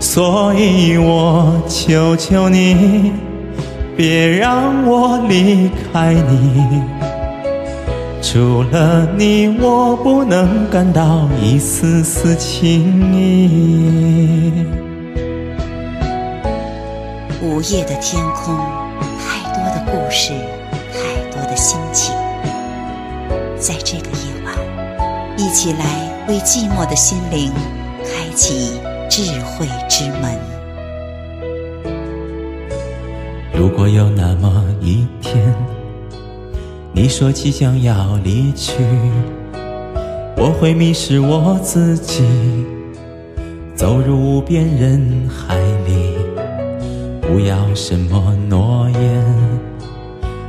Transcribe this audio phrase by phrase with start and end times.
[0.00, 3.12] 所以我求求你，
[3.96, 6.82] 别让我离开你。
[8.22, 14.64] 除了你，我不能感到一丝丝情意。
[17.42, 18.54] 午夜的天空，
[19.18, 20.32] 太多的故事，
[20.92, 20.98] 太
[21.30, 22.14] 多的心情。
[23.58, 24.54] 在这个夜晚，
[25.36, 27.50] 一起来为寂寞的心灵
[28.04, 28.78] 开启。
[29.08, 30.38] 智慧之门。
[33.52, 35.54] 如果有那么一天，
[36.92, 38.74] 你说即将要离去，
[40.36, 42.22] 我会迷失我自己，
[43.74, 45.56] 走入无边人海
[45.86, 46.14] 里。
[47.22, 49.24] 不要什么诺言，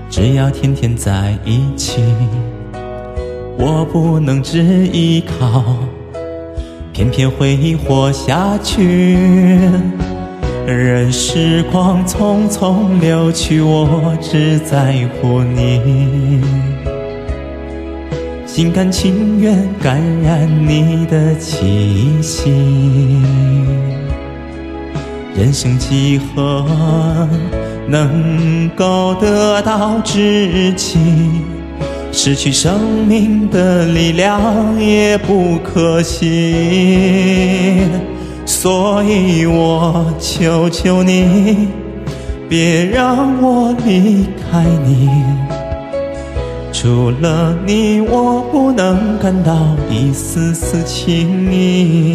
[0.10, 2.02] 只要天天在一起。
[3.58, 5.64] 我不能只依靠。
[7.00, 9.17] 偏偏会活下去，
[10.67, 16.42] 任时光匆匆流去，我只在乎你，
[18.45, 22.52] 心甘情愿感染你的气息。
[25.38, 26.65] 人生几何
[27.88, 30.99] 能够得到知己？
[32.11, 37.80] 失去生命的力量也不可惜，
[38.45, 41.70] 所以我求求你，
[42.49, 45.09] 别让我离开你。
[46.73, 52.09] 除了你，我不能感到一丝丝情意。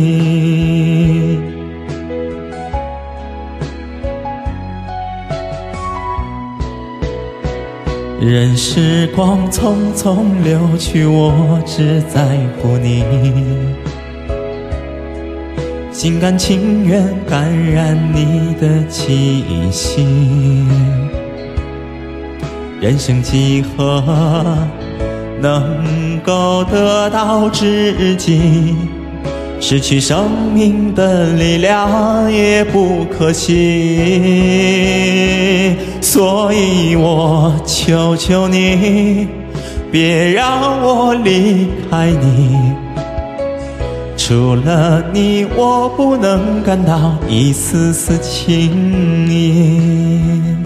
[8.26, 13.04] 任时光匆匆流去，我只在乎你，
[15.92, 20.06] 心甘情愿感染你的气息。
[22.80, 24.02] 人生几何
[25.42, 28.74] 能够得到知己？
[29.60, 33.52] 失去生命的力量也不可惜，
[36.02, 39.26] 所以我求求你，
[39.90, 42.74] 别让我离开你。
[44.16, 50.63] 除了你，我不能感到一丝丝情意。